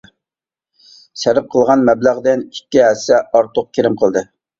[1.23, 4.25] سەرپ قىلغان مەبلەغدىن ئىككى ھەسسە ئارتۇق كىرىم قىلدى.